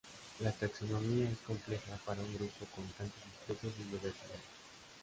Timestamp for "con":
2.75-2.83